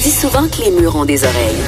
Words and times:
Dit 0.00 0.10
souvent 0.10 0.48
que 0.48 0.64
les 0.64 0.70
murs 0.70 0.96
ont 0.96 1.04
des 1.04 1.22
oreilles. 1.24 1.60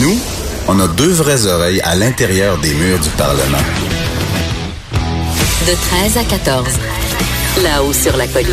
Nous, 0.00 0.18
on 0.66 0.80
a 0.80 0.88
deux 0.96 1.12
vraies 1.12 1.46
oreilles 1.46 1.80
à 1.82 1.94
l'intérieur 1.94 2.56
des 2.58 2.72
murs 2.72 2.98
du 2.98 3.10
Parlement. 3.10 3.58
De 5.66 5.74
13 5.74 6.16
à 6.16 6.24
14. 6.24 6.66
Là-haut 7.62 7.92
sur 7.92 8.16
la 8.16 8.26
colline. 8.28 8.48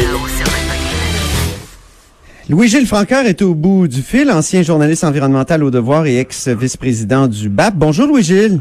Louis-Gilles 2.49 2.87
Francaire 2.87 3.25
est 3.25 3.41
au 3.41 3.53
bout 3.53 3.87
du 3.87 4.01
fil, 4.01 4.29
ancien 4.29 4.61
journaliste 4.61 5.05
environnemental 5.05 5.63
au 5.63 5.71
devoir 5.71 6.05
et 6.05 6.17
ex-vice-président 6.17 7.27
du 7.27 7.47
BAP. 7.47 7.75
Bonjour 7.75 8.07
Louis-Gilles. 8.07 8.59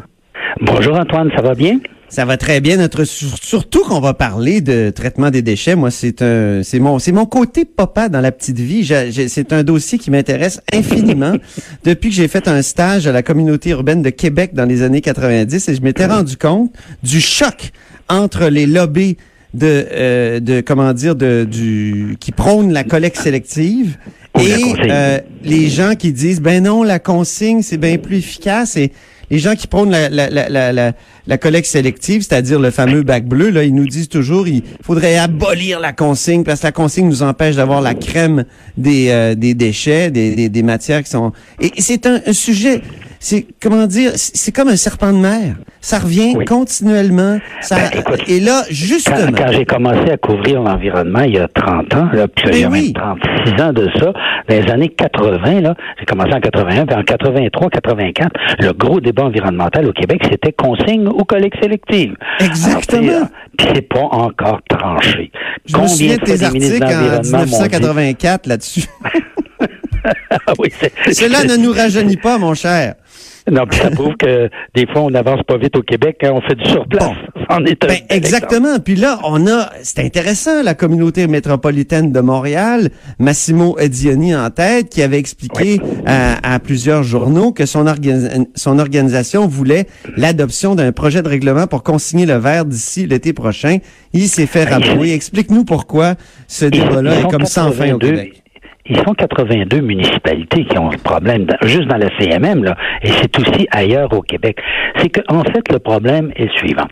Bonjour 0.61 0.97
Antoine, 0.97 1.31
ça 1.35 1.43
va 1.43 1.55
bien? 1.55 1.81
Ça 2.09 2.25
va 2.25 2.37
très 2.37 2.61
bien. 2.61 2.77
Notre 2.77 3.05
surtout 3.05 3.83
qu'on 3.83 4.01
va 4.01 4.15
parler 4.15 4.61
de 4.61 4.91
traitement 4.91 5.31
des 5.31 5.43
déchets. 5.43 5.75
Moi, 5.75 5.91
c'est 5.91 6.23
un, 6.23 6.63
c'est 6.63 6.79
mon, 6.79 6.99
c'est 6.99 7.13
mon 7.13 7.27
côté 7.27 7.65
papa 7.65 8.09
dans 8.09 8.21
la 8.21 8.33
petite 8.33 8.59
vie. 8.59 8.87
c'est 9.29 9.53
un 9.53 9.65
dossier 9.65 9.99
qui 9.99 10.11
m'intéresse 10.11 10.61
infiniment 10.73 11.35
depuis 11.85 12.11
que 12.11 12.15
j'ai 12.15 12.29
fait 12.29 12.49
un 12.49 12.63
stage 12.63 13.07
à 13.07 13.13
la 13.13 13.23
communauté 13.23 13.71
urbaine 13.71 14.03
de 14.03 14.11
Québec 14.11 14.55
dans 14.55 14.65
les 14.65 14.83
années 14.83 15.01
90 15.01 15.69
et 15.69 15.75
je 15.75 15.83
m'étais 15.83 16.07
rendu 16.07 16.37
compte 16.37 16.73
du 17.03 17.21
choc 17.21 17.73
entre 18.09 18.47
les 18.47 18.67
lobbies 18.67 19.17
de, 19.55 19.87
euh, 19.91 20.41
de 20.41 20.61
comment 20.61 20.93
dire, 20.93 21.17
de, 21.17 21.47
du, 21.51 22.17
qui 22.21 22.31
prônent 22.31 22.73
la 22.73 22.85
collecte 22.85 23.17
sélective 23.17 23.97
et 24.39 24.63
euh, 24.91 25.19
les 25.43 25.69
gens 25.69 25.95
qui 25.95 26.13
disent, 26.13 26.41
ben 26.41 26.63
non, 26.63 26.83
la 26.83 26.99
consigne, 26.99 27.63
c'est 27.63 27.79
bien 27.79 27.97
plus 27.97 28.19
efficace 28.19 28.77
et 28.77 28.93
les 29.31 29.39
gens 29.39 29.55
qui 29.55 29.67
prônent 29.67 29.91
la, 29.91 30.09
la, 30.09 30.29
la, 30.31 30.73
la, 30.73 30.93
la 31.27 31.39
collecte 31.39 31.69
sélective, 31.69 32.23
c'est-à-dire 32.23 32.61
le 32.61 32.71
fameux 32.71 33.03
bac 33.03 33.25
bleu, 33.25 33.51
là, 33.51 33.65
ils 33.65 33.75
nous 33.75 33.87
disent 33.87 34.09
toujours 34.09 34.47
il 34.49 34.63
faudrait 34.83 35.19
abolir 35.19 35.81
la 35.81 35.93
consigne 35.93 36.45
parce 36.45 36.61
que 36.61 36.67
la 36.67 36.73
consigne 36.73 37.09
nous 37.09 37.23
empêche 37.23 37.57
d'avoir 37.57 37.81
la 37.81 37.95
crème 37.95 38.45
des, 38.77 39.09
euh, 39.11 39.35
des 39.35 39.55
déchets, 39.55 40.11
des, 40.11 40.35
des, 40.35 40.49
des, 40.49 40.63
matières 40.63 41.03
qui 41.03 41.11
sont... 41.11 41.33
Et 41.61 41.73
c'est 41.79 42.07
un, 42.07 42.21
un 42.27 42.33
sujet 42.33 42.83
c'est 43.29 43.45
comment 43.61 43.89
dire, 43.89 44.13
c'est 44.15 44.53
comme 44.53 44.69
un 44.69 44.77
serpent 44.77 45.13
de 45.13 45.19
mer. 45.19 45.57
Ça 45.81 45.99
revient 45.99 46.35
continuellement. 46.47 47.39
Ça, 47.61 47.75
Ben, 47.77 48.03
et 48.29 48.39
là, 48.39 48.63
justement. 48.71 49.17
Quand, 49.37 49.47
quand 49.47 49.53
j'ai 49.53 49.65
commencé 49.65 50.11
à 50.13 50.17
couvrir 50.17 50.63
l'environnement 50.63 51.23
il 51.23 51.35
y 51.35 51.39
a 51.39 51.49
30 51.49 51.95
ans, 51.95 52.09
là, 52.13 52.29
puis 52.29 52.45
il 52.53 52.59
y 52.61 52.65
a 52.65 52.69
oui. 52.69 52.93
même 52.95 53.17
36 53.53 53.63
ans 53.63 53.73
de 53.73 53.91
ça, 53.99 54.13
dans 54.49 54.55
les 54.65 54.71
années 54.71 54.91
80, 54.91 55.61
là, 55.61 55.75
j'ai 55.99 56.05
commencé 56.05 56.35
en 56.35 56.41
81, 56.41 56.87
puis 56.87 56.97
en 56.97 57.03
83, 57.03 57.71
84, 57.71 58.31
le 58.61 58.73
gros 58.73 59.01
débat 59.01 59.25
environnemental 59.25 59.89
au 59.89 59.93
Québec, 59.93 60.23
c'était 60.31 60.53
consigne 60.53 61.09
ou 61.09 61.25
collecte 61.25 61.61
sélective. 61.61 62.15
Exactement. 62.39 63.09
Alors, 63.11 63.29
Puis 63.59 63.67
c'est 63.75 63.89
pas 63.89 64.05
encore 64.05 64.61
tranché. 64.69 65.33
Je 65.65 65.77
me 65.77 65.87
souviens 65.89 66.17
de 66.17 66.23
tes 66.23 66.45
articles 66.45 66.85
en 66.85 66.89
l'Environnement 66.91 67.39
m'ont 67.39 67.45
dit- 67.45 67.51
1984 67.51 68.47
là-dessus. 68.47 68.85
Ah 70.31 70.53
oui, 70.59 70.69
Cela 71.13 71.45
ne 71.45 71.57
nous 71.57 71.73
rajeunit 71.73 72.17
pas, 72.17 72.39
mon 72.39 72.55
cher. 72.55 72.95
Non, 73.51 73.67
puis 73.67 73.79
ça 73.79 73.91
prouve 73.95 74.15
que 74.17 74.49
des 74.75 74.87
fois, 74.87 75.03
on 75.03 75.11
n'avance 75.11 75.43
pas 75.47 75.57
vite 75.57 75.77
au 75.77 75.83
Québec 75.83 76.17
quand 76.21 76.33
on 76.33 76.41
fait 76.41 76.55
du 76.55 76.69
surplace. 76.69 77.13
Un 77.49 77.61
Ben, 77.61 77.99
exactement. 78.11 78.81
Puis 78.81 78.97
là, 78.97 79.21
on 79.23 79.47
a, 79.47 79.71
c'est 79.83 80.01
intéressant, 80.01 80.63
la 80.65 80.75
communauté 80.75 81.29
métropolitaine 81.29 82.11
de 82.11 82.21
Montréal, 82.21 82.91
Massimo 83.21 83.79
Edioni 83.79 84.35
en 84.35 84.51
tête, 84.51 84.89
qui 84.89 85.01
avait 85.01 85.19
expliqué 85.19 85.81
à, 86.07 86.55
à 86.55 86.59
plusieurs 86.59 87.05
journaux 87.05 87.53
que 87.53 87.65
son, 87.65 87.87
organi- 87.87 88.47
son 88.57 88.81
organisation 88.81 89.47
voulait 89.47 89.87
l'adoption 90.17 90.75
d'un 90.75 90.91
projet 90.91 91.23
de 91.23 91.29
règlement 91.29 91.69
pour 91.69 91.85
consigner 91.85 92.27
le 92.27 92.35
verre 92.37 92.65
d'ici 92.65 93.07
l'été 93.07 93.33
prochain. 93.33 93.79
Il 94.13 94.27
s'est 94.29 94.47
fait 94.47 94.65
rabrouer. 94.65 95.13
Explique-nous 95.13 95.65
pourquoi 95.65 96.15
ce 96.49 96.65
débat-là 96.65 97.21
est 97.21 97.31
comme 97.31 97.47
sans 97.47 97.71
fin 97.71 97.93
au 97.93 97.99
82 97.99 98.09
Québec. 98.09 98.43
Ils 98.89 98.99
sont 98.99 99.15
82 99.15 99.81
municipalités 99.81 100.65
qui 100.65 100.79
ont 100.79 100.91
ce 100.93 100.99
problème, 100.99 101.47
juste 101.65 101.89
dans 101.89 101.97
la 101.97 102.09
CMM, 102.19 102.65
là, 102.65 102.77
et 103.03 103.09
c'est 103.09 103.39
aussi 103.39 103.67
ailleurs 103.71 104.13
au 104.13 104.23
Québec. 104.23 104.59
C'est 104.99 105.09
que, 105.09 105.21
en 105.29 105.43
fait, 105.43 105.71
le 105.73 105.79
problème 105.79 106.31
est 106.37 106.45
le 106.45 106.51
suivant. 106.51 106.87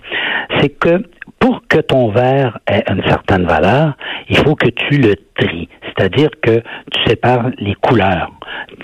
C'est 0.58 0.70
que 0.70 1.02
pour 1.38 1.62
que 1.68 1.78
ton 1.78 2.10
verre 2.10 2.58
ait 2.66 2.82
une 2.90 3.02
certaine 3.04 3.44
valeur, 3.44 3.94
il 4.28 4.36
faut 4.38 4.54
que 4.54 4.68
tu 4.68 4.98
le 4.98 5.14
tries. 5.36 5.68
C'est-à-dire 5.82 6.30
que 6.42 6.62
tu 6.90 7.04
sépares 7.06 7.50
les 7.58 7.74
couleurs. 7.74 8.30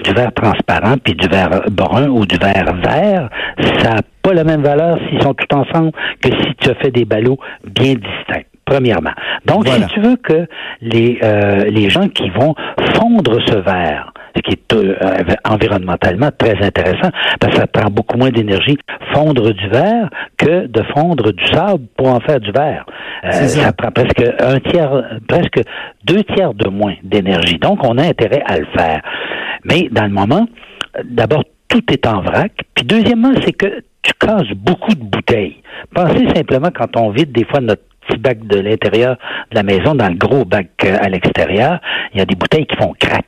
Du 0.05 0.13
verre 0.13 0.33
transparent 0.35 0.97
puis 1.03 1.15
du 1.15 1.27
verre 1.29 1.63
brun 1.71 2.09
ou 2.09 2.27
du 2.27 2.37
verre 2.37 2.75
vert, 2.83 3.31
ça 3.79 3.95
n'a 3.95 4.03
pas 4.23 4.35
la 4.35 4.45
même 4.45 4.63
valeur 4.63 4.99
s'ils 5.09 5.23
sont 5.23 5.35
tous 5.35 5.57
ensemble 5.57 5.93
que 6.21 6.29
si 6.29 6.55
tu 6.59 6.71
as 6.71 6.75
fait 6.75 6.91
des 6.91 7.05
ballots 7.05 7.39
bien 7.65 7.95
distincts 7.95 8.50
premièrement. 8.71 9.11
Donc, 9.45 9.67
Voilà. 9.67 9.89
si 9.89 9.95
tu 9.95 10.01
veux 10.01 10.17
que 10.17 10.47
les, 10.81 11.19
euh, 11.23 11.65
les 11.65 11.91
gens 11.91 12.09
qui 12.09 12.31
vont 12.31 12.55
fondre 12.95 13.37
ce 13.47 13.57
verre, 13.57 14.13
ce 14.37 14.43
qui 14.43 14.53
est 14.53 14.73
euh, 14.75 14.95
environnementalement 15.45 16.31
très 16.39 16.57
intéressant, 16.65 17.11
parce 17.41 17.55
que 17.55 17.61
ça 17.61 17.67
prend 17.67 17.91
beaucoup 17.91 18.17
moins 18.17 18.31
d'énergie 18.31 18.79
fondre 19.13 19.53
du 19.53 19.69
verre 19.69 20.09
que 20.39 20.67
de 20.69 20.83
fondre 20.95 21.33
du 21.33 21.45
sable 21.47 21.85
pour 21.97 22.09
en 22.09 22.21
faire 22.21 22.39
du 22.39 22.53
verre. 22.53 22.87
Euh, 23.25 23.33
ça. 23.33 23.49
ça 23.49 23.73
prend 23.73 23.91
presque 23.91 24.23
un 24.39 24.61
tiers, 24.61 25.03
presque 25.27 25.61
deux 26.05 26.23
tiers 26.23 26.55
de 26.55 26.69
moins 26.69 26.95
d'énergie. 27.03 27.59
Donc, 27.59 27.85
on 27.85 27.99
a 27.99 28.05
intérêt 28.05 28.43
à 28.47 28.59
le 28.59 28.67
faire. 28.77 29.03
Mais 29.65 29.89
dans 29.91 30.05
le 30.05 30.11
moment, 30.13 30.47
d'abord, 31.05 31.43
tout 31.67 31.83
est 31.93 32.07
en 32.07 32.21
vrac. 32.23 32.53
Puis 32.75 32.85
deuxièmement, 32.85 33.33
c'est 33.45 33.53
que 33.53 33.83
tu 34.03 34.13
casses 34.19 34.51
beaucoup 34.55 34.95
de 34.95 35.03
bouteilles. 35.03 35.57
Pensez 35.95 36.27
simplement 36.35 36.71
quand 36.75 36.97
on 36.97 37.11
vide 37.11 37.33
des 37.33 37.45
fois 37.45 37.61
notre 37.61 37.83
petit 38.07 38.19
bac 38.19 38.39
de 38.47 38.59
l'intérieur 38.61 39.17
de 39.51 39.57
la 39.57 39.63
maison 39.63 39.95
dans 39.95 40.09
le 40.09 40.15
gros 40.17 40.45
bac 40.45 40.69
euh, 40.85 40.97
à 41.01 41.09
l'extérieur, 41.09 41.79
il 42.13 42.19
y 42.19 42.23
a 42.23 42.25
des 42.25 42.35
bouteilles 42.35 42.67
qui 42.67 42.77
font 42.77 42.95
crack. 42.99 43.25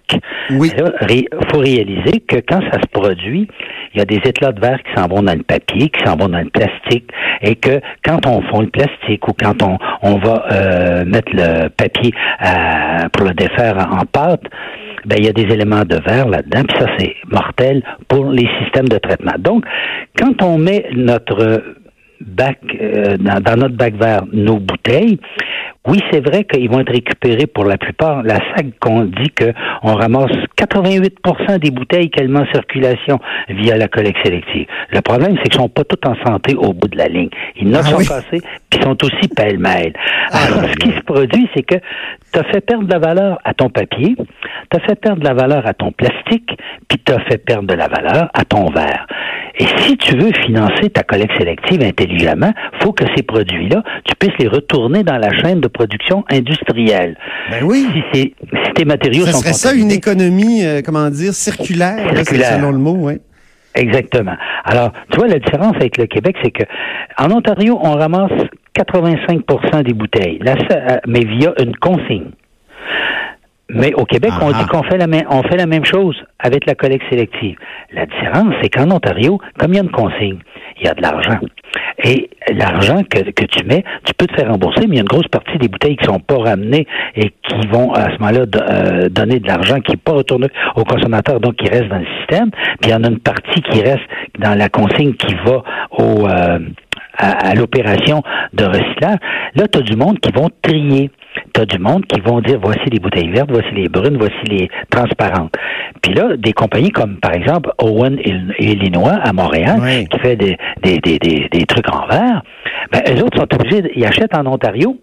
Oui. 0.50 0.70
Il 1.08 1.26
faut 1.50 1.58
réaliser 1.58 2.20
que 2.20 2.36
quand 2.36 2.60
ça 2.70 2.80
se 2.80 2.86
produit, 2.92 3.48
il 3.94 3.98
y 3.98 4.02
a 4.02 4.04
des 4.04 4.20
éclats 4.24 4.52
de 4.52 4.60
verre 4.60 4.82
qui 4.82 4.92
s'en 5.00 5.08
vont 5.08 5.22
dans 5.22 5.34
le 5.36 5.42
papier, 5.42 5.88
qui 5.88 6.02
s'en 6.04 6.16
vont 6.16 6.28
dans 6.28 6.40
le 6.40 6.50
plastique, 6.50 7.10
et 7.42 7.56
que 7.56 7.80
quand 8.04 8.26
on 8.26 8.42
fond 8.42 8.60
le 8.60 8.68
plastique 8.68 9.26
ou 9.28 9.32
quand 9.32 9.62
on, 9.62 9.78
on 10.02 10.18
va 10.18 10.44
euh, 10.50 11.04
mettre 11.04 11.32
le 11.34 11.68
papier 11.68 12.12
à- 12.38 13.08
pour 13.12 13.26
le 13.26 13.34
défaire 13.34 13.76
en 13.90 14.04
pâte, 14.06 14.42
ben, 15.04 15.16
il 15.18 15.26
y 15.26 15.28
a 15.28 15.32
des 15.32 15.42
éléments 15.52 15.84
de 15.84 15.96
verre 16.06 16.28
là-dedans, 16.28 16.62
puis 16.68 16.78
ça, 16.78 16.86
c'est 16.98 17.14
mortel 17.30 17.82
pour 18.08 18.26
les 18.30 18.48
systèmes 18.62 18.88
de 18.88 18.98
traitement. 18.98 19.34
Donc, 19.38 19.64
quand 20.16 20.42
on 20.42 20.58
met 20.58 20.86
notre 20.94 21.62
bac, 22.26 22.58
euh, 22.80 23.16
dans, 23.18 23.40
dans 23.40 23.56
notre 23.56 23.76
bac 23.76 23.94
vert, 23.94 24.22
nos 24.32 24.58
bouteilles, 24.58 25.18
oui, 25.88 25.98
c'est 26.12 26.20
vrai 26.24 26.44
qu'ils 26.44 26.70
vont 26.70 26.78
être 26.78 26.92
récupérés 26.92 27.48
pour 27.48 27.64
la 27.64 27.76
plupart. 27.76 28.22
La 28.22 28.36
SAG 28.36 28.70
qu'on 28.80 29.02
dit 29.02 29.30
qu'on 29.30 29.94
ramasse 29.96 30.30
88% 30.56 31.58
des 31.58 31.72
bouteilles 31.72 32.08
qu'elle 32.08 32.28
met 32.28 32.38
en 32.40 32.46
circulation 32.52 33.18
via 33.48 33.76
la 33.76 33.88
collecte 33.88 34.18
sélective. 34.24 34.66
Le 34.92 35.00
problème, 35.00 35.36
c'est 35.42 35.48
qu'ils 35.48 35.60
sont 35.60 35.68
pas 35.68 35.82
tous 35.82 36.08
en 36.08 36.14
santé 36.24 36.54
au 36.54 36.72
bout 36.72 36.86
de 36.86 36.96
la 36.96 37.08
ligne. 37.08 37.30
Ils 37.56 37.68
n'en 37.68 37.80
Ah 37.80 37.82
sont 37.82 37.96
oui. 37.96 38.06
passés, 38.06 38.40
puis 38.70 38.78
ils 38.80 38.82
sont 38.84 38.96
aussi 39.04 39.28
pêle-mêle. 39.34 39.92
Ah, 40.30 40.44
Alors, 40.46 40.70
ce 40.70 40.76
qui 40.76 40.90
se 40.92 41.00
produit, 41.00 41.48
c'est 41.54 41.64
que 41.64 41.74
tu 42.32 42.38
as 42.38 42.44
fait 42.44 42.60
perdre 42.60 42.84
de 42.86 42.92
la 42.92 43.00
valeur 43.00 43.38
à 43.44 43.52
ton 43.52 43.68
papier, 43.68 44.14
tu 44.70 44.76
as 44.76 44.80
fait 44.86 44.94
perdre 44.94 45.20
de 45.20 45.26
la 45.26 45.34
valeur 45.34 45.66
à 45.66 45.74
ton 45.74 45.90
plastique, 45.90 46.56
puis 46.88 46.98
tu 47.04 47.12
as 47.12 47.18
fait 47.28 47.38
perdre 47.38 47.66
de 47.66 47.74
la 47.74 47.88
valeur 47.88 48.30
à 48.34 48.44
ton 48.44 48.66
verre. 48.70 49.06
Et 49.58 49.66
si 49.78 49.96
tu 49.96 50.16
veux 50.16 50.32
financer 50.44 50.90
ta 50.90 51.02
collecte 51.02 51.36
sélective 51.38 51.82
intelligemment, 51.82 52.52
faut 52.82 52.92
que 52.92 53.04
ces 53.16 53.22
produits-là, 53.22 53.82
tu 54.04 54.14
puisses 54.16 54.36
les 54.38 54.48
retourner 54.48 55.02
dans 55.02 55.18
la 55.18 55.30
chaîne 55.40 55.60
de 55.60 55.68
production 55.68 56.24
industrielle. 56.30 57.16
Ben 57.50 57.64
oui. 57.64 57.86
Si, 58.12 58.34
tes 58.74 58.84
matériaux 58.84 59.26
Ça 59.26 59.32
sont 59.32 59.38
serait 59.40 59.52
ça 59.52 59.74
une 59.74 59.90
économie, 59.90 60.64
euh, 60.64 60.80
comment 60.84 61.10
dire, 61.10 61.34
circulaire, 61.34 62.12
là, 62.12 62.24
selon 62.24 62.70
le 62.70 62.78
mot, 62.78 62.96
oui. 62.98 63.14
Exactement. 63.74 64.36
Alors, 64.64 64.92
tu 65.10 65.18
vois, 65.18 65.28
la 65.28 65.38
différence 65.38 65.76
avec 65.76 65.96
le 65.96 66.06
Québec, 66.06 66.36
c'est 66.42 66.50
que 66.50 66.64
en 67.18 67.30
Ontario, 67.30 67.78
on 67.82 67.92
ramasse 67.92 68.32
85% 68.76 69.82
des 69.82 69.94
bouteilles, 69.94 70.40
euh, 70.46 70.96
mais 71.06 71.24
via 71.24 71.52
une 71.58 71.76
consigne. 71.76 72.30
Mais 73.74 73.92
au 73.94 74.04
Québec, 74.04 74.30
on 74.40 74.50
Ah. 74.52 74.58
dit 74.58 74.66
qu'on 74.66 74.82
fait 74.84 74.98
la 74.98 75.06
même, 75.06 75.24
on 75.30 75.42
fait 75.42 75.56
la 75.56 75.66
même 75.66 75.84
chose 75.84 76.16
avec 76.38 76.66
la 76.66 76.74
collecte 76.74 77.04
sélective. 77.10 77.56
La 77.92 78.06
différence, 78.06 78.54
c'est 78.62 78.68
qu'en 78.68 78.90
Ontario, 78.90 79.38
comme 79.58 79.72
il 79.72 79.76
y 79.76 79.80
a 79.80 79.82
une 79.82 79.90
consigne, 79.90 80.38
il 80.80 80.86
y 80.86 80.88
a 80.88 80.94
de 80.94 81.02
l'argent. 81.02 81.38
Et 82.04 82.28
l'argent 82.52 83.02
que, 83.08 83.30
que 83.30 83.44
tu 83.44 83.64
mets, 83.64 83.84
tu 84.04 84.12
peux 84.14 84.26
te 84.26 84.34
faire 84.34 84.50
rembourser, 84.50 84.86
mais 84.86 84.94
il 84.94 84.96
y 84.96 84.98
a 84.98 85.02
une 85.02 85.08
grosse 85.08 85.28
partie 85.28 85.56
des 85.58 85.68
bouteilles 85.68 85.96
qui 85.96 86.04
sont 86.04 86.18
pas 86.20 86.36
ramenées 86.38 86.86
et 87.16 87.30
qui 87.30 87.66
vont 87.68 87.92
à 87.92 88.04
ce 88.12 88.18
moment-là 88.20 88.40
euh, 88.70 89.08
donner 89.08 89.38
de 89.40 89.46
l'argent 89.46 89.80
qui 89.80 89.92
n'est 89.92 89.96
pas 89.98 90.12
retourné 90.12 90.48
au 90.76 90.84
consommateur, 90.84 91.40
donc 91.40 91.56
qui 91.56 91.68
reste 91.68 91.88
dans 91.88 91.98
le 91.98 92.06
système. 92.18 92.50
Puis 92.80 92.88
il 92.88 92.90
y 92.90 92.94
en 92.94 93.04
a 93.04 93.08
une 93.08 93.20
partie 93.20 93.60
qui 93.62 93.80
reste 93.82 94.02
dans 94.38 94.56
la 94.58 94.68
consigne 94.68 95.14
qui 95.14 95.34
va 95.46 95.62
au 95.98 96.26
euh, 96.28 96.58
à, 97.18 97.50
à 97.50 97.54
l'opération 97.54 98.22
de 98.54 98.64
recyclage. 98.64 99.18
Là, 99.54 99.68
tu 99.68 99.78
as 99.78 99.82
du 99.82 99.96
monde 99.96 100.18
qui 100.18 100.32
vont 100.32 100.48
trier. 100.62 101.10
Tu 101.54 101.60
as 101.60 101.66
du 101.66 101.78
monde 101.78 102.06
qui 102.06 102.20
vont 102.20 102.40
dire 102.40 102.58
voici 102.62 102.88
les 102.90 102.98
bouteilles 102.98 103.30
vertes, 103.30 103.50
voici 103.50 103.68
les 103.74 103.88
brunes, 103.88 104.16
voici 104.18 104.42
les 104.48 104.70
transparentes. 104.90 105.54
Puis 106.02 106.14
là, 106.14 106.36
des 106.36 106.52
compagnies 106.52 106.90
comme 106.90 107.16
par 107.18 107.34
exemple 107.34 107.70
Owen 107.78 108.18
Illinois 108.58 109.18
à 109.22 109.32
Montréal, 109.32 109.78
Oui. 109.82 110.06
qui 110.08 110.18
fait 110.20 110.36
des, 110.36 110.56
des, 110.82 110.98
des, 110.98 111.18
des, 111.18 111.48
des 111.52 111.64
trucs 111.66 111.88
en 111.94 112.06
verre, 112.06 112.42
ben, 112.90 113.02
eux 113.08 113.22
autres 113.22 113.38
sont 113.38 113.54
obligés, 113.54 113.82
ils 113.94 114.04
achètent 114.06 114.34
en 114.34 114.46
Ontario 114.46 114.98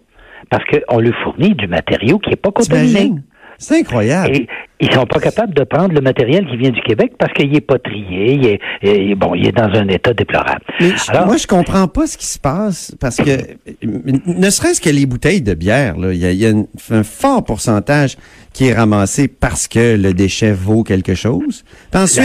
parce 0.50 0.64
qu'on 0.64 0.98
leur 0.98 1.14
fournit 1.22 1.54
du 1.54 1.66
matériau 1.68 2.18
qui 2.18 2.30
n'est 2.30 2.36
pas 2.36 2.50
contaminé. 2.50 3.12
C'est 3.62 3.78
incroyable. 3.80 4.34
Et 4.34 4.46
ils 4.80 4.90
sont 4.92 5.04
pas 5.04 5.20
capables 5.20 5.52
de 5.52 5.64
prendre 5.64 5.92
le 5.92 6.00
matériel 6.00 6.46
qui 6.46 6.56
vient 6.56 6.70
du 6.70 6.80
Québec 6.80 7.12
parce 7.18 7.30
qu'il 7.34 7.54
est 7.54 7.60
pas 7.60 7.78
trié, 7.78 8.32
il 8.32 8.46
est, 8.46 8.60
il 8.82 9.10
est- 9.10 9.14
bon, 9.14 9.34
il 9.34 9.46
est 9.46 9.52
dans 9.52 9.68
un 9.78 9.86
état 9.88 10.14
déplorable. 10.14 10.62
Mais 10.80 10.88
je- 10.96 11.10
Alors- 11.10 11.26
moi, 11.26 11.36
je 11.36 11.46
comprends 11.46 11.86
pas 11.86 12.06
ce 12.06 12.16
qui 12.16 12.24
se 12.26 12.38
passe 12.38 12.96
parce 12.98 13.18
que, 13.18 13.36
ne 13.84 14.48
serait-ce 14.50 14.80
que 14.80 14.88
les 14.88 15.04
bouteilles 15.04 15.42
de 15.42 15.52
bière, 15.52 15.98
là, 15.98 16.12
il 16.12 16.18
y 16.18 16.24
a, 16.24 16.30
il 16.32 16.38
y 16.38 16.46
a 16.46 16.50
une- 16.50 16.66
un 16.90 17.02
fort 17.02 17.44
pourcentage 17.44 18.16
qui 18.54 18.68
est 18.68 18.72
ramassé 18.74 19.28
parce 19.28 19.68
que 19.68 19.96
le 19.96 20.14
déchet 20.14 20.52
vaut 20.52 20.82
quelque 20.82 21.14
chose. 21.14 21.62
Puis 21.92 22.00
ensuite, 22.00 22.24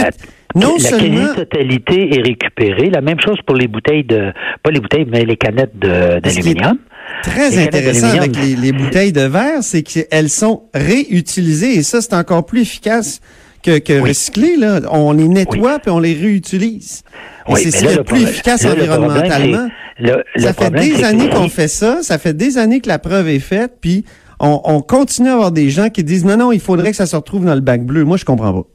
La- 0.54 0.60
non 0.62 0.76
la 0.82 0.88
quasi-totalité 0.90 2.16
est 2.16 2.22
récupérée. 2.22 2.88
La 2.90 3.02
même 3.02 3.20
chose 3.20 3.36
pour 3.46 3.56
les 3.56 3.68
bouteilles 3.68 4.04
de, 4.04 4.32
pas 4.62 4.70
les 4.70 4.80
bouteilles, 4.80 5.06
mais 5.10 5.24
les 5.26 5.36
canettes 5.36 5.78
d'aluminium. 5.78 6.78
Très 7.22 7.58
intéressant 7.58 8.08
avec 8.10 8.36
les, 8.36 8.54
les 8.56 8.72
bouteilles 8.72 9.12
de 9.12 9.22
verre, 9.22 9.62
c'est 9.62 9.82
qu'elles 9.82 10.30
sont 10.30 10.64
réutilisées 10.74 11.74
et 11.76 11.82
ça, 11.82 12.00
c'est 12.00 12.14
encore 12.14 12.46
plus 12.46 12.62
efficace 12.62 13.20
que, 13.62 13.78
que 13.78 14.00
recycler. 14.00 14.56
Là. 14.56 14.80
On 14.90 15.12
les 15.12 15.26
nettoie 15.28 15.78
puis 15.80 15.90
on 15.90 15.98
les 15.98 16.14
réutilise. 16.14 17.02
Oui, 17.48 17.60
c'est 17.62 17.70
ce 17.70 17.78
qui 17.84 17.86
est 17.92 17.96
le 17.96 18.04
plus 18.04 18.22
efficace 18.22 18.62
là, 18.64 18.72
environnementalement. 18.72 19.68
c'est- 19.98 20.02
le- 20.02 20.22
le 20.34 20.40
ça 20.42 20.52
fait 20.52 20.70
des 20.70 21.02
années 21.04 21.28
qu'on 21.30 21.48
fait 21.48 21.68
ça, 21.68 21.98
ça 22.02 22.18
fait 22.18 22.34
des 22.36 22.58
années 22.58 22.80
que 22.80 22.88
la 22.88 22.98
preuve 22.98 23.28
est 23.28 23.38
faite, 23.38 23.74
puis 23.80 24.04
on, 24.38 24.60
on 24.64 24.80
continue 24.82 25.30
à 25.30 25.32
avoir 25.34 25.52
des 25.52 25.70
gens 25.70 25.88
qui 25.88 26.04
disent 26.04 26.24
non, 26.24 26.36
non, 26.36 26.52
il 26.52 26.60
faudrait 26.60 26.90
que 26.90 26.96
ça 26.96 27.06
se 27.06 27.16
retrouve 27.16 27.44
dans 27.46 27.54
le 27.54 27.60
bac 27.62 27.82
bleu. 27.82 28.04
Moi, 28.04 28.18
je 28.18 28.24
comprends 28.26 28.52
pas. 28.52 28.68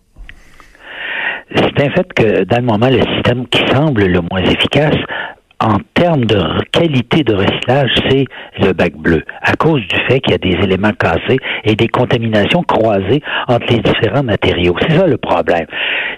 C'est 1.55 1.85
un 1.85 1.89
fait 1.91 2.07
que 2.15 2.43
dans 2.45 2.57
le 2.57 2.63
moment, 2.63 2.87
le 2.89 3.01
système 3.15 3.45
qui 3.47 3.61
semble 3.71 4.05
le 4.05 4.21
moins 4.31 4.41
efficace 4.43 4.95
en 5.61 5.77
termes 5.93 6.25
de 6.25 6.41
qualité 6.71 7.23
de 7.23 7.35
recyclage, 7.35 7.91
c'est 8.09 8.25
le 8.59 8.73
bac 8.73 8.93
bleu, 8.95 9.23
à 9.41 9.53
cause 9.53 9.81
du 9.81 9.95
fait 10.07 10.19
qu'il 10.19 10.31
y 10.31 10.35
a 10.35 10.37
des 10.37 10.63
éléments 10.63 10.91
cassés 10.91 11.37
et 11.63 11.75
des 11.75 11.87
contaminations 11.87 12.63
croisées 12.63 13.21
entre 13.47 13.67
les 13.69 13.79
différents 13.79 14.23
matériaux. 14.23 14.75
C'est 14.81 14.97
ça 14.97 15.05
le 15.05 15.17
problème. 15.17 15.67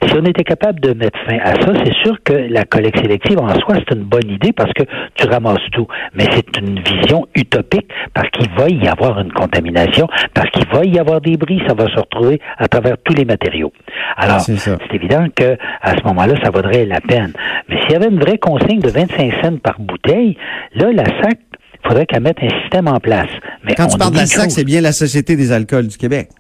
Si 0.08 0.14
on 0.16 0.24
était 0.26 0.44
capable 0.44 0.80
de 0.80 0.94
mettre 0.94 1.20
fin 1.28 1.38
à 1.40 1.56
ça, 1.56 1.74
c'est 1.84 1.94
sûr 2.04 2.16
que 2.24 2.34
la 2.34 2.64
collecte 2.64 3.00
sélective 3.00 3.40
en 3.40 3.50
soi, 3.60 3.76
c'est 3.76 3.96
une 3.96 4.04
bonne 4.04 4.30
idée 4.30 4.54
parce 4.54 4.72
que 4.74 4.84
tu 5.16 5.28
ramasses 5.28 5.70
tout. 5.74 5.88
Mais 6.14 6.26
c'est 6.32 6.58
une 6.60 6.80
vision 6.80 7.28
utopique 7.36 7.90
parce 8.14 8.30
qu'il 8.30 8.50
va 8.52 8.70
y 8.70 8.88
avoir 8.88 9.20
une 9.20 9.32
contamination, 9.32 10.08
parce 10.34 10.50
qu'il 10.52 10.68
va 10.68 10.86
y 10.86 11.00
avoir 11.00 11.20
des 11.20 11.36
bris, 11.36 11.62
ça 11.68 11.74
va 11.74 11.88
se 11.88 12.00
retrouver 12.00 12.40
à 12.58 12.68
travers 12.68 12.96
tous 13.04 13.14
les 13.14 13.26
matériaux. 13.26 13.74
Alors, 14.16 14.40
c'est 14.40 14.94
évident 14.94 15.26
que 15.36 15.58
à 15.82 15.98
ce 15.98 16.04
moment-là, 16.06 16.36
ça 16.44 16.50
vaudrait 16.50 16.86
la 16.86 17.02
peine. 17.02 17.34
Mais 17.68 17.82
s'il 17.82 17.92
y 17.92 17.96
avait 17.96 18.10
une 18.10 18.20
vraie 18.20 18.38
consigne 18.38 18.80
de 18.80 18.90
25 18.90 19.33
cents 19.42 19.58
par 19.58 19.80
bouteille, 19.80 20.38
là, 20.76 20.92
la 20.94 21.06
SAC, 21.06 21.38
il 21.84 21.88
faudrait 21.88 22.06
qu'elle 22.06 22.22
mette 22.24 22.38
un 22.42 22.62
système 22.62 22.88
en 22.88 23.00
place. 23.00 23.28
Mais 23.66 23.74
Quand 23.76 23.88
tu 23.88 23.96
on 23.96 23.98
parles 23.98 24.14
de 24.14 24.18
la 24.18 24.26
SAC, 24.26 24.52
c'est 24.52 24.64
bien 24.64 24.82
la 24.82 24.92
Société 24.94 25.36
des 25.36 25.52
alcools 25.52 25.88
du 25.88 25.98
Québec. 25.98 26.30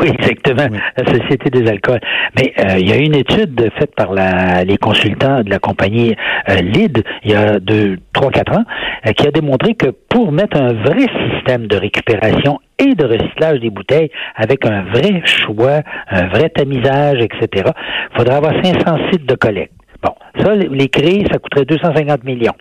Oui, 0.00 0.08
exactement. 0.18 0.66
Oui. 0.72 0.78
La 0.96 1.04
Société 1.12 1.50
des 1.50 1.68
alcools. 1.68 2.00
Mais 2.38 2.54
euh, 2.58 2.78
il 2.78 2.88
y 2.88 2.92
a 2.94 2.96
une 2.96 3.14
étude 3.14 3.68
faite 3.78 3.94
par 3.94 4.14
la- 4.14 4.64
les 4.64 4.78
consultants 4.78 5.42
de 5.42 5.50
la 5.50 5.58
compagnie 5.58 6.14
euh, 6.48 6.54
LID 6.62 7.04
il 7.22 7.32
y 7.32 7.34
a 7.34 7.58
deux, 7.60 7.98
trois, 8.14 8.30
quatre 8.30 8.56
ans, 8.56 8.64
euh, 9.06 9.12
qui 9.12 9.26
a 9.26 9.30
démontré 9.30 9.74
que 9.74 9.88
pour 10.08 10.32
mettre 10.32 10.56
un 10.58 10.72
vrai 10.72 11.06
système 11.34 11.66
de 11.66 11.76
récupération 11.76 12.60
et 12.78 12.94
de 12.94 13.04
recyclage 13.04 13.60
des 13.60 13.68
bouteilles 13.68 14.10
avec 14.36 14.64
un 14.64 14.84
vrai 14.84 15.20
choix, 15.26 15.82
un 16.10 16.28
vrai 16.28 16.48
tamisage, 16.48 17.18
etc., 17.20 17.66
il 18.10 18.16
faudrait 18.16 18.36
avoir 18.36 18.54
500 18.64 18.96
sites 19.12 19.26
de 19.26 19.34
collecte. 19.34 19.74
Bon, 20.04 20.14
ça, 20.42 20.54
les 20.54 20.88
créer, 20.88 21.24
ça 21.32 21.38
coûterait 21.38 21.64
250 21.64 22.24
millions. 22.24 22.52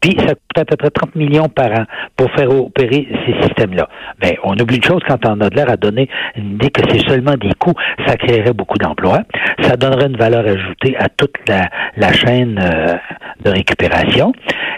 Puis, 0.00 0.16
ça 0.18 0.34
coûterait 0.34 0.62
à 0.62 0.64
peu 0.64 0.76
près 0.76 0.90
30 0.90 1.14
millions 1.14 1.48
par 1.48 1.70
an 1.70 1.84
pour 2.16 2.30
faire 2.32 2.50
opérer 2.50 3.06
ces 3.26 3.46
systèmes-là. 3.46 3.88
Mais 4.22 4.36
on 4.42 4.54
oublie 4.54 4.76
une 4.76 4.82
chose 4.84 5.00
quand 5.06 5.24
on 5.26 5.40
a 5.40 5.48
de 5.48 5.54
l'air 5.56 5.70
à 5.70 5.76
donner 5.76 6.08
une 6.36 6.54
idée 6.54 6.70
que 6.70 6.82
c'est 6.90 7.06
seulement 7.08 7.34
des 7.40 7.52
coûts, 7.58 7.74
ça 8.06 8.16
créerait 8.16 8.52
beaucoup 8.52 8.78
d'emplois. 8.78 9.22
Ça 9.62 9.76
donnerait 9.76 10.06
une 10.06 10.16
valeur 10.16 10.44
ajoutée 10.46 10.96
à 10.98 11.08
toute 11.08 11.34
la, 11.46 11.68
la 11.96 12.12
chaîne 12.12 12.58
euh, 12.60 12.94
de 13.44 13.50
récupération. 13.50 14.32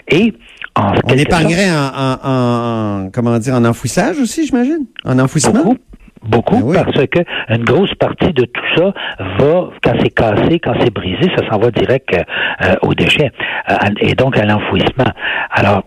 Et 0.09 0.33
en 0.75 0.91
On 1.05 1.13
épargnerait 1.13 1.69
en, 1.71 1.91
en- 2.03 3.05
en- 3.05 3.09
comment 3.11 3.37
dire, 3.39 3.55
en 3.55 3.65
enfouissage 3.65 4.19
aussi, 4.19 4.45
j'imagine? 4.45 4.85
En 5.05 5.17
enfouissement? 5.19 5.53
Beaucoup. 5.63 5.77
Beaucoup, 6.23 6.57
Ben 6.57 6.63
oui. 6.65 6.77
parce 6.83 7.07
que 7.07 7.19
une 7.49 7.63
grosse 7.63 7.93
partie 7.95 8.31
de 8.31 8.45
tout 8.45 8.61
ça 8.77 8.93
va, 9.39 9.69
quand 9.83 9.93
c'est 10.01 10.11
cassé, 10.13 10.59
quand 10.59 10.73
c'est 10.79 10.93
brisé, 10.93 11.29
ça 11.35 11.49
s'en 11.49 11.57
va 11.57 11.71
direct 11.71 12.13
euh, 12.13 12.75
aux 12.83 12.93
déchets 12.93 13.31
euh, 13.69 13.75
et 13.99 14.13
donc 14.13 14.37
à 14.37 14.45
l'enfouissement. 14.45 15.11
Alors, 15.51 15.83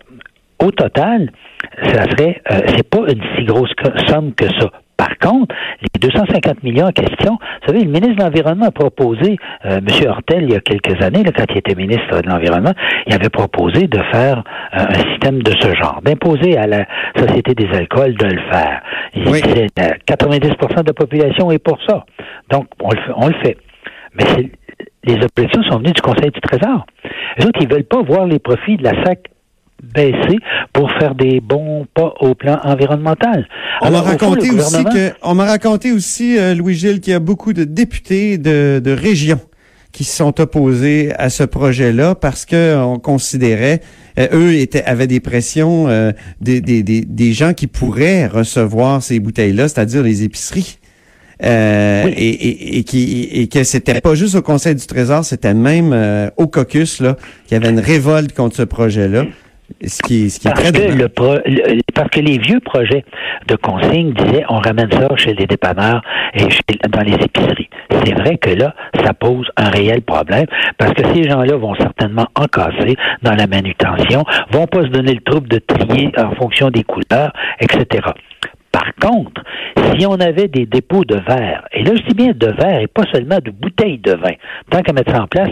au 0.61 0.71
total, 0.71 1.31
ça 1.83 2.03
serait, 2.09 2.41
euh, 2.51 2.61
c'est 2.67 2.89
pas 2.89 2.99
une 3.11 3.21
si 3.37 3.45
grosse 3.45 3.71
somme 4.07 4.33
que 4.33 4.47
ça. 4.59 4.69
Contre, 5.25 5.55
les 5.81 5.99
250 5.99 6.61
millions 6.63 6.85
en 6.85 6.91
question, 6.91 7.37
vous 7.39 7.67
savez, 7.67 7.79
le 7.83 7.89
ministre 7.91 8.15
de 8.17 8.21
l'Environnement 8.23 8.67
a 8.67 8.71
proposé, 8.71 9.37
euh, 9.65 9.77
M. 9.79 9.87
Hortel, 10.07 10.43
il 10.43 10.51
y 10.51 10.55
a 10.55 10.59
quelques 10.59 11.01
années, 11.01 11.23
là, 11.23 11.31
quand 11.35 11.45
il 11.49 11.57
était 11.57 11.73
ministre 11.73 12.21
de 12.21 12.29
l'Environnement, 12.29 12.73
il 13.07 13.13
avait 13.15 13.29
proposé 13.29 13.87
de 13.87 13.99
faire 14.11 14.43
euh, 14.73 14.77
un 14.87 14.93
système 15.11 15.41
de 15.41 15.51
ce 15.59 15.73
genre, 15.75 15.99
d'imposer 16.03 16.57
à 16.57 16.67
la 16.67 16.85
Société 17.17 17.55
des 17.55 17.67
alcools 17.75 18.13
de 18.15 18.25
le 18.25 18.41
faire. 18.51 18.81
Il 19.15 19.27
Oui. 19.29 19.41
disait, 19.41 19.67
euh, 19.79 19.89
90 20.05 20.49
de 20.49 20.83
la 20.87 20.93
population 20.93 21.49
est 21.51 21.59
pour 21.59 21.79
ça. 21.87 22.05
Donc, 22.51 22.67
on 22.81 22.89
le 22.91 22.97
fait. 23.01 23.13
On 23.15 23.27
le 23.27 23.35
fait. 23.43 23.57
Mais 24.13 24.25
c'est- 24.25 24.51
les 25.05 25.15
objections 25.23 25.63
sont 25.63 25.79
venues 25.79 25.93
du 25.93 26.01
Conseil 26.01 26.31
du 26.31 26.41
Trésor. 26.41 26.85
Les 27.37 27.45
autres, 27.45 27.59
ils 27.61 27.67
veulent 27.71 27.83
pas 27.83 28.01
voir 28.01 28.25
les 28.25 28.39
profits 28.39 28.77
de 28.77 28.83
la 28.83 28.91
SAC 29.03 29.19
baisser 29.93 30.37
pour 30.73 30.91
faire 30.99 31.15
des 31.15 31.39
bons 31.39 31.85
pas 31.93 32.13
au 32.19 32.35
plan 32.35 32.59
environnemental. 32.63 33.47
On 33.81 33.91
m'a 33.91 34.01
raconté 34.01 34.49
aussi 34.49 34.83
gouvernement- 34.83 34.89
que, 34.89 35.11
on 35.23 35.35
m'a 35.35 35.45
raconté 35.45 35.91
aussi, 35.91 36.37
euh, 36.37 36.53
Louis-Gilles, 36.55 36.99
qu'il 36.99 37.11
y 37.13 37.15
a 37.15 37.19
beaucoup 37.19 37.53
de 37.53 37.63
députés 37.63 38.37
de, 38.37 38.81
de 38.83 38.91
régions 38.91 39.39
qui 39.91 40.03
se 40.03 40.17
sont 40.17 40.41
opposés 40.41 41.13
à 41.17 41.29
ce 41.29 41.43
projet-là 41.43 42.15
parce 42.15 42.45
que 42.45 42.75
on 42.77 42.99
considérait, 42.99 43.79
euh, 44.19 44.27
eux 44.33 44.53
étaient, 44.55 44.83
avaient 44.83 45.07
des 45.07 45.21
pressions 45.21 45.87
euh, 45.87 46.11
des, 46.41 46.59
des, 46.59 46.83
des, 46.83 47.01
des 47.01 47.31
gens 47.31 47.53
qui 47.53 47.67
pourraient 47.67 48.27
recevoir 48.27 49.01
ces 49.01 49.19
bouteilles-là, 49.21 49.69
c'est-à-dire 49.69 50.03
les 50.03 50.23
épiceries. 50.23 50.79
Euh, 51.43 52.03
Oui. 52.05 52.13
et, 52.15 52.29
et, 52.29 52.77
et, 52.77 52.83
qui, 52.83 53.23
et 53.31 53.47
que 53.47 53.63
c'était 53.65 53.99
pas 53.99 54.15
juste 54.15 54.35
au 54.35 54.41
Conseil 54.41 54.75
du 54.75 54.85
Trésor, 54.85 55.25
c'était 55.25 55.53
même 55.53 55.91
euh, 55.93 56.29
au 56.37 56.47
caucus 56.47 57.01
là, 57.01 57.17
qu'il 57.45 57.57
y 57.57 57.61
avait 57.61 57.69
une 57.69 57.79
révolte 57.81 58.33
contre 58.33 58.55
ce 58.55 58.61
projet-là, 58.63 59.25
ce 59.85 60.01
qui, 60.03 60.25
est- 60.25 60.29
ce 60.29 60.39
qui 60.39 60.47
est 60.47 60.51
Parce 60.51 60.71
très 60.71 60.87
que, 60.87 60.91
le 60.93 61.09
pro- 61.09 61.37
le- 61.45 61.81
parce 61.93 62.09
que 62.09 62.19
les 62.19 62.37
vieux 62.37 62.59
projets 62.59 63.03
de 63.47 63.55
consigne 63.55 64.13
disaient 64.13 64.43
on 64.49 64.57
ramène 64.59 64.91
ça 64.91 65.07
chez 65.17 65.33
les 65.33 65.45
dépanneurs 65.47 66.01
et 66.33 66.49
chez- 66.49 66.61
dans 66.89 67.01
les 67.01 67.13
épiceries. 67.13 67.69
C'est 68.03 68.13
vrai 68.13 68.37
que 68.37 68.51
là, 68.51 68.75
ça 69.03 69.13
pose 69.13 69.47
un 69.57 69.69
réel 69.69 70.01
problème 70.01 70.45
parce 70.77 70.93
que 70.93 71.03
ces 71.13 71.23
gens-là 71.29 71.55
vont 71.57 71.75
certainement 71.75 72.27
encasser 72.35 72.95
dans 73.23 73.33
la 73.33 73.47
manutention, 73.47 74.23
vont 74.51 74.67
pas 74.67 74.81
se 74.83 74.87
donner 74.87 75.13
le 75.15 75.21
trouble 75.21 75.47
de 75.49 75.59
trier 75.59 76.11
en 76.17 76.31
fonction 76.35 76.69
des 76.69 76.83
couleurs, 76.83 77.31
etc. 77.59 78.07
Par 78.75 78.93
contre, 79.01 79.41
si 79.97 80.05
on 80.05 80.19
avait 80.19 80.49
des 80.49 80.65
dépôts 80.65 81.05
de 81.05 81.15
verre, 81.15 81.65
et 81.71 81.81
là 81.81 81.93
je 81.95 82.01
dis 82.09 82.13
bien 82.13 82.33
de 82.35 82.47
verre 82.47 82.81
et 82.81 82.87
pas 82.87 83.03
seulement 83.13 83.37
de 83.41 83.49
bouteilles 83.49 83.99
de 83.99 84.11
vin, 84.11 84.33
tant 84.69 84.81
qu'à 84.81 84.91
mettre 84.91 85.13
ça 85.13 85.23
en 85.23 85.27
place, 85.27 85.51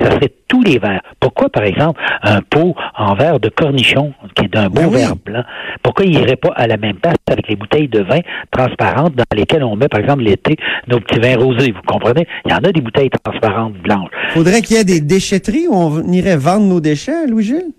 ça 0.00 0.10
serait 0.10 0.32
tous 0.48 0.60
les 0.62 0.80
verres. 0.80 1.02
Pourquoi, 1.20 1.50
par 1.50 1.62
exemple, 1.62 2.00
un 2.22 2.40
pot 2.40 2.74
en 2.98 3.14
verre 3.14 3.38
de 3.38 3.48
cornichon, 3.48 4.12
qui 4.34 4.46
est 4.46 4.48
d'un 4.48 4.68
beau 4.68 4.80
Ben 4.80 4.88
oui. 4.88 4.96
verre 4.96 5.14
blanc, 5.14 5.44
pourquoi 5.84 6.04
il 6.04 6.18
irait 6.18 6.34
pas 6.34 6.52
à 6.56 6.66
la 6.66 6.76
même 6.76 6.96
place 6.96 7.14
avec 7.30 7.46
les 7.48 7.54
bouteilles 7.54 7.86
de 7.86 8.00
vin 8.00 8.18
transparentes 8.50 9.14
dans 9.14 9.36
lesquelles 9.36 9.62
on 9.62 9.76
met, 9.76 9.86
par 9.86 10.00
exemple, 10.00 10.24
l'été, 10.24 10.56
nos 10.88 10.98
petits 10.98 11.20
vins 11.20 11.36
rosés, 11.36 11.70
vous 11.70 11.82
comprenez? 11.86 12.26
Il 12.44 12.50
y 12.50 12.54
en 12.54 12.58
a 12.58 12.72
des 12.72 12.80
bouteilles 12.80 13.10
transparentes 13.22 13.74
blanches. 13.74 14.10
Faudrait 14.30 14.62
qu'il 14.62 14.76
y 14.76 14.80
ait 14.80 14.84
des 14.84 15.00
déchetteries 15.00 15.68
où 15.68 15.76
on 15.76 16.02
irait 16.10 16.36
vendre 16.36 16.66
nos 16.66 16.80
déchets, 16.80 17.28
Louis-Gilles? 17.28 17.73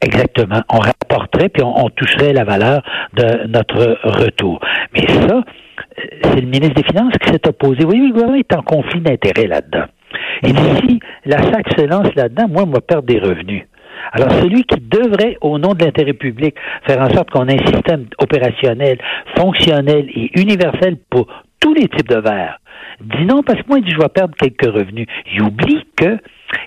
Exactement. 0.00 0.62
On 0.70 0.78
rapporterait 0.78 1.48
puis 1.48 1.62
on, 1.62 1.84
on 1.84 1.90
toucherait 1.90 2.32
la 2.32 2.44
valeur 2.44 2.82
de 3.14 3.46
notre 3.48 3.98
retour. 4.04 4.60
Mais 4.94 5.06
ça, 5.06 5.42
c'est 6.22 6.40
le 6.40 6.46
ministre 6.46 6.74
des 6.74 6.84
Finances 6.84 7.14
qui 7.20 7.32
s'est 7.32 7.48
opposé. 7.48 7.84
Oui, 7.84 7.98
le 7.98 8.12
gouvernement 8.12 8.38
est 8.38 8.54
en 8.54 8.62
conflit 8.62 9.00
d'intérêts 9.00 9.46
là-dedans. 9.46 9.86
Et 10.42 10.48
si 10.48 11.00
la 11.24 11.38
SAC 11.38 11.66
se 11.76 11.84
lance 11.84 12.14
là-dedans, 12.14 12.46
moi, 12.48 12.62
on 12.66 12.70
va 12.70 12.80
perdre 12.80 13.06
des 13.06 13.18
revenus. 13.18 13.64
Alors, 14.12 14.30
celui 14.32 14.62
qui 14.64 14.80
devrait, 14.80 15.36
au 15.40 15.58
nom 15.58 15.74
de 15.74 15.84
l'intérêt 15.84 16.12
public, 16.12 16.54
faire 16.86 17.00
en 17.00 17.10
sorte 17.10 17.30
qu'on 17.30 17.46
ait 17.48 17.60
un 17.60 17.66
système 17.66 18.06
opérationnel, 18.18 18.98
fonctionnel 19.36 20.08
et 20.14 20.30
universel 20.40 20.96
pour 21.10 21.26
tous 21.60 21.74
les 21.74 21.88
types 21.88 22.08
de 22.08 22.20
verres, 22.20 22.60
dit 23.00 23.24
non 23.26 23.42
parce 23.42 23.60
que 23.60 23.68
moi, 23.68 23.78
il 23.78 23.84
dit 23.84 23.90
je 23.90 23.98
vais 23.98 24.08
perdre 24.08 24.34
quelques 24.36 24.72
revenus. 24.72 25.06
Il 25.32 25.42
oublie 25.42 25.84
que 25.96 26.18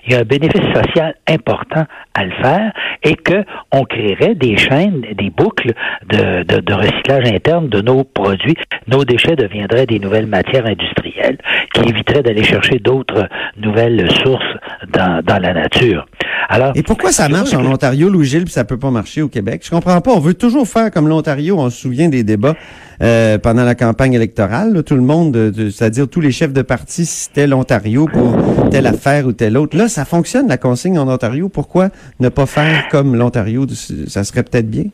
il 0.06 0.12
y 0.12 0.14
a 0.14 0.20
un 0.20 0.24
bénéfice 0.24 0.72
social 0.74 1.14
important 1.28 1.84
à 2.14 2.24
le 2.24 2.32
faire 2.42 2.72
et 3.02 3.14
que 3.14 3.44
on 3.72 3.84
créerait 3.84 4.34
des 4.34 4.56
chaînes, 4.56 5.02
des 5.16 5.30
boucles 5.30 5.72
de, 6.08 6.42
de, 6.44 6.60
de, 6.60 6.74
recyclage 6.74 7.30
interne 7.32 7.68
de 7.68 7.80
nos 7.80 8.04
produits. 8.04 8.56
Nos 8.86 9.04
déchets 9.04 9.36
deviendraient 9.36 9.86
des 9.86 9.98
nouvelles 9.98 10.26
matières 10.26 10.66
industrielles 10.66 11.38
qui 11.74 11.88
éviteraient 11.88 12.22
d'aller 12.22 12.44
chercher 12.44 12.78
d'autres 12.78 13.28
nouvelles 13.56 14.10
sources 14.22 14.56
dans, 14.92 15.22
dans 15.24 15.38
la 15.38 15.54
nature. 15.54 16.06
Alors, 16.48 16.72
et 16.74 16.82
pourquoi 16.82 17.12
ça 17.12 17.28
marche 17.28 17.54
en 17.54 17.64
Ontario, 17.64 18.08
Louis-Gilles, 18.08 18.44
puis 18.44 18.52
ça 18.52 18.64
peut 18.64 18.78
pas 18.78 18.90
marcher 18.90 19.22
au 19.22 19.28
Québec? 19.28 19.62
Je 19.64 19.70
comprends 19.70 20.00
pas. 20.00 20.10
On 20.10 20.18
veut 20.18 20.34
toujours 20.34 20.66
faire 20.68 20.90
comme 20.90 21.08
l'Ontario. 21.08 21.58
On 21.58 21.70
se 21.70 21.80
souvient 21.80 22.08
des 22.08 22.24
débats 22.24 22.56
euh, 23.02 23.38
pendant 23.38 23.64
la 23.64 23.74
campagne 23.74 24.12
électorale. 24.12 24.74
Là, 24.74 24.82
tout 24.82 24.94
le 24.94 25.02
monde, 25.02 25.52
c'est-à-dire 25.54 26.08
tous 26.08 26.20
les 26.20 26.32
chefs 26.32 26.52
de 26.52 26.62
parti 26.62 27.06
citaient 27.06 27.46
l'Ontario 27.46 28.06
pour 28.06 28.68
telle 28.70 28.86
affaire 28.86 29.26
ou 29.26 29.32
telle 29.32 29.56
autre. 29.56 29.76
Là, 29.76 29.88
ça 29.88 30.04
fonctionne, 30.04 30.48
la 30.48 30.58
consigne 30.58 30.98
en 30.98 31.08
Ontario. 31.08 31.48
Pourquoi 31.48 31.88
ne 32.20 32.28
pas 32.28 32.46
faire 32.46 32.88
comme 32.88 33.16
l'Ontario? 33.16 33.66
Ça 33.68 34.24
serait 34.24 34.42
peut-être 34.42 34.70
bien? 34.70 34.84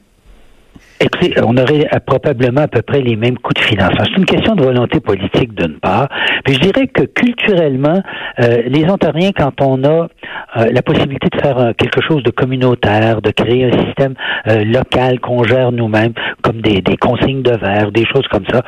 On 1.44 1.56
aurait 1.56 1.88
probablement 2.06 2.62
à 2.62 2.68
peu 2.68 2.82
près 2.82 3.00
les 3.00 3.14
mêmes 3.14 3.38
coûts 3.38 3.52
de 3.52 3.60
financement. 3.60 4.04
C'est 4.04 4.18
une 4.18 4.24
question 4.24 4.56
de 4.56 4.64
volonté 4.64 4.98
politique 4.98 5.54
d'une 5.54 5.78
part. 5.78 6.08
Puis 6.44 6.54
je 6.54 6.60
dirais 6.60 6.88
que 6.88 7.04
culturellement, 7.04 8.02
euh, 8.40 8.62
les 8.66 8.84
Ontariens, 8.90 9.30
quand 9.32 9.60
on 9.60 9.84
a 9.84 10.08
euh, 10.56 10.70
la 10.72 10.82
possibilité 10.82 11.28
de 11.30 11.40
faire 11.40 11.58
euh, 11.58 11.72
quelque 11.72 12.00
chose 12.00 12.22
de 12.24 12.30
communautaire, 12.30 13.22
de 13.22 13.30
créer 13.30 13.66
un 13.66 13.86
système 13.86 14.14
local 14.46 15.20
qu'on 15.20 15.44
gère 15.44 15.72
nous-mêmes, 15.72 16.14
comme 16.42 16.60
des, 16.60 16.80
des 16.80 16.96
consignes 16.96 17.42
de 17.42 17.56
verre, 17.56 17.92
des 17.92 18.06
choses 18.06 18.26
comme 18.30 18.44
ça, 18.50 18.62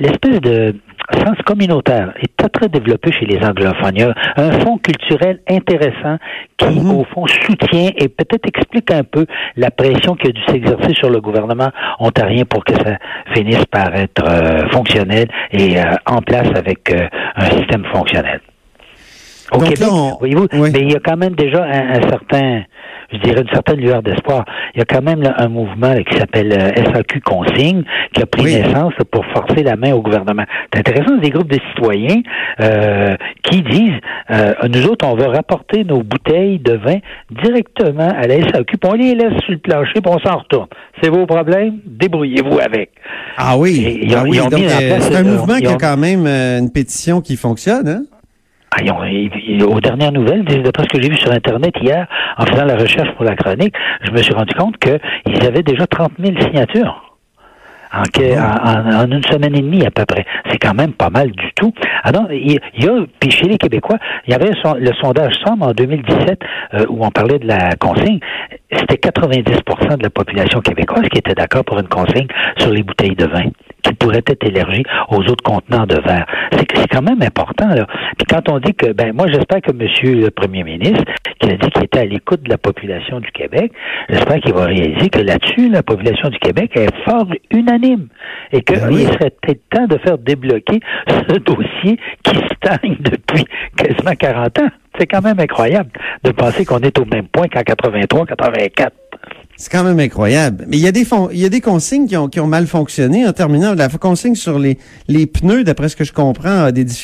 l'espèce 0.00 0.40
de 0.40 0.74
sens 1.14 1.36
communautaire 1.44 2.12
est 2.20 2.36
très, 2.36 2.48
très 2.48 2.68
développé 2.68 3.12
chez 3.12 3.26
les 3.26 3.38
anglophones. 3.44 3.94
Il 3.94 4.00
y 4.00 4.02
a 4.02 4.14
un 4.36 4.52
fonds 4.60 4.78
culturel 4.78 5.40
intéressant 5.48 6.18
qui, 6.56 6.80
mhm. 6.80 6.90
au 6.90 7.04
fond, 7.04 7.26
soutient 7.26 7.90
et 7.96 8.08
peut-être 8.08 8.46
explique 8.46 8.90
un 8.90 9.04
peu 9.04 9.26
la 9.56 9.70
pression 9.70 10.14
qui 10.14 10.28
a 10.28 10.32
dû 10.32 10.40
s'exercer 10.48 10.94
sur 10.94 11.10
le 11.10 11.20
gouvernement 11.20 11.70
ontarien 11.98 12.44
pour 12.44 12.64
que 12.64 12.74
ça 12.74 12.98
finisse 13.34 13.64
par 13.66 13.94
être 13.94 14.24
euh, 14.26 14.68
fonctionnel 14.70 15.28
et 15.52 15.78
euh, 15.78 15.82
en 16.06 16.20
place 16.20 16.48
avec 16.54 16.92
euh, 16.92 17.08
un 17.36 17.46
système 17.50 17.84
fonctionnel. 17.92 18.40
Au 19.52 19.58
Québec, 19.60 19.88
voyez-vous, 20.18 20.46
mais 20.52 20.80
il 20.80 20.92
y 20.92 20.96
a 20.96 21.00
quand 21.00 21.16
même 21.16 21.34
déjà 21.34 21.64
un 21.64 22.02
certain 22.08 22.62
je 23.12 23.18
dirais, 23.18 23.40
une 23.40 23.48
certaine 23.48 23.80
lueur 23.80 24.02
d'espoir. 24.02 24.44
Il 24.74 24.78
y 24.78 24.82
a 24.82 24.84
quand 24.84 25.02
même 25.02 25.22
un 25.36 25.48
mouvement 25.48 25.94
qui 25.96 26.18
s'appelle 26.18 26.52
euh, 26.52 26.92
SAQ 26.92 27.20
Consigne 27.20 27.82
qui 28.12 28.22
a 28.22 28.26
pris 28.26 28.44
naissance 28.44 28.92
pour 29.10 29.24
forcer 29.26 29.62
la 29.62 29.76
main 29.76 29.92
au 29.92 30.02
gouvernement. 30.02 30.44
C'est 30.72 30.80
intéressant, 30.80 31.16
des 31.16 31.30
groupes 31.30 31.50
de 31.50 31.58
citoyens 31.70 32.20
euh, 32.60 33.16
qui 33.44 33.62
disent, 33.62 34.00
euh, 34.30 34.52
nous 34.68 34.86
autres, 34.86 35.06
on 35.06 35.16
veut 35.16 35.28
rapporter 35.28 35.84
nos 35.84 36.02
bouteilles 36.02 36.58
de 36.58 36.74
vin 36.74 36.98
directement 37.30 38.10
à 38.10 38.26
la 38.26 38.36
SAQ, 38.50 38.76
puis 38.76 38.90
on 38.90 38.94
les 38.94 39.14
laisse 39.14 39.40
sur 39.44 39.52
le 39.52 39.58
plancher, 39.58 40.00
puis 40.02 40.12
on 40.12 40.18
s'en 40.18 40.38
retourne. 40.38 40.68
C'est 41.02 41.08
vos 41.08 41.26
problèmes, 41.26 41.78
débrouillez-vous 41.86 42.58
avec. 42.58 42.90
Ah 43.36 43.56
oui, 43.56 44.06
ah 44.14 44.24
oui 44.26 44.38
c'est 44.50 45.16
un 45.16 45.22
mouvement 45.22 45.58
qui 45.58 45.66
a 45.66 45.76
quand 45.76 45.96
même 45.96 46.26
une 46.26 46.70
pétition 46.70 47.20
qui 47.20 47.36
fonctionne, 47.36 47.88
hein? 47.88 48.02
Ah, 48.70 48.82
aux 49.66 49.80
dernières 49.80 50.12
nouvelles, 50.12 50.44
d'après 50.44 50.84
ce 50.84 50.88
que 50.88 51.02
j'ai 51.02 51.08
vu 51.08 51.16
sur 51.16 51.32
Internet 51.32 51.74
hier, 51.80 52.06
en 52.36 52.44
faisant 52.44 52.64
la 52.64 52.76
recherche 52.76 53.10
pour 53.12 53.24
la 53.24 53.34
chronique, 53.34 53.74
je 54.02 54.10
me 54.10 54.18
suis 54.18 54.34
rendu 54.34 54.54
compte 54.54 54.76
qu'ils 54.78 55.46
avaient 55.46 55.62
déjà 55.62 55.86
30 55.86 56.12
000 56.18 56.38
signatures. 56.40 57.04
En, 57.90 58.02
en, 58.02 59.10
une 59.10 59.22
semaine 59.24 59.56
et 59.56 59.62
demie 59.62 59.86
à 59.86 59.90
peu 59.90 60.04
près. 60.04 60.26
C'est 60.50 60.58
quand 60.58 60.74
même 60.74 60.92
pas 60.92 61.08
mal 61.08 61.30
du 61.30 61.52
tout. 61.54 61.72
Alors, 62.04 62.30
il, 62.30 62.52
y 62.52 62.86
a, 62.86 62.90
puis 63.18 63.30
chez 63.30 63.46
les 63.46 63.56
Québécois, 63.56 63.96
il 64.26 64.32
y 64.32 64.34
avait 64.34 64.50
le 64.50 64.92
sondage 65.00 65.32
SOM 65.42 65.62
en 65.62 65.72
2017 65.72 66.38
euh, 66.74 66.84
où 66.90 67.02
on 67.02 67.10
parlait 67.10 67.38
de 67.38 67.46
la 67.46 67.76
consigne. 67.76 68.20
C'était 68.70 69.08
90% 69.08 69.96
de 69.96 70.02
la 70.02 70.10
population 70.10 70.60
québécoise 70.60 71.08
qui 71.10 71.18
était 71.18 71.34
d'accord 71.34 71.64
pour 71.64 71.78
une 71.78 71.88
consigne 71.88 72.26
sur 72.58 72.70
les 72.70 72.82
bouteilles 72.82 73.16
de 73.16 73.24
vin 73.24 73.50
qui 73.82 73.94
pourrait 73.94 74.22
être 74.26 74.44
élargie 74.44 74.82
aux 75.08 75.20
autres 75.20 75.42
contenants 75.44 75.86
de 75.86 75.96
verre. 76.00 76.26
C'est 76.52 76.88
quand 76.88 77.02
même 77.02 77.22
important 77.22 77.68
là. 77.68 77.86
Puis 78.16 78.26
quand 78.28 78.48
on 78.48 78.58
dit 78.58 78.74
que 78.74 78.92
ben 78.92 79.12
moi 79.14 79.26
j'espère 79.28 79.60
que 79.60 79.72
Monsieur 79.72 80.14
le 80.14 80.30
Premier 80.30 80.64
ministre 80.64 81.04
qui 81.40 81.50
a 81.50 81.56
dit 81.56 81.70
qu'il 81.70 81.84
était 81.84 82.00
à 82.00 82.04
l'écoute 82.04 82.42
de 82.42 82.50
la 82.50 82.58
population 82.58 83.20
du 83.20 83.30
Québec, 83.30 83.72
j'espère 84.08 84.40
qu'il 84.40 84.54
va 84.54 84.64
réaliser 84.66 85.08
que 85.08 85.20
là-dessus 85.20 85.68
la 85.68 85.82
population 85.82 86.28
du 86.28 86.38
Québec 86.38 86.72
est 86.74 86.94
fort 87.04 87.26
unanime 87.50 88.08
et 88.52 88.62
qu'il 88.62 88.78
ben 88.78 88.92
serait 88.92 89.30
peut-être 89.30 89.68
temps 89.70 89.86
de 89.86 89.98
faire 89.98 90.18
débloquer 90.18 90.80
ce 91.08 91.38
dossier 91.38 91.98
qui 92.22 92.36
stagne 92.56 92.96
depuis 93.00 93.44
quasiment 93.76 94.14
40 94.18 94.58
ans. 94.60 94.68
C'est 94.98 95.06
quand 95.06 95.22
même 95.22 95.38
incroyable 95.38 95.90
de 96.24 96.32
penser 96.32 96.64
qu'on 96.64 96.80
est 96.80 96.98
au 96.98 97.04
même 97.04 97.28
point 97.28 97.46
qu'en 97.48 97.62
83, 97.62 98.26
84. 98.26 98.92
C'est 99.60 99.72
quand 99.72 99.82
même 99.82 99.98
incroyable. 99.98 100.66
Mais 100.68 100.76
il 100.78 100.82
y 100.82 100.86
a 100.86 101.48
des 101.48 101.60
consignes 101.60 102.06
qui 102.06 102.16
ont, 102.16 102.28
qui 102.28 102.38
ont 102.38 102.46
mal 102.46 102.68
fonctionné. 102.68 103.26
En 103.26 103.32
terminant, 103.32 103.74
la 103.74 103.88
consigne 103.88 104.36
sur 104.36 104.56
les, 104.56 104.78
les 105.08 105.26
pneus, 105.26 105.64
d'après 105.64 105.88
ce 105.88 105.96
que 105.96 106.04
je 106.04 106.12
comprends, 106.12 106.62
a 106.62 106.70
des 106.70 106.84
difficultés. 106.84 106.98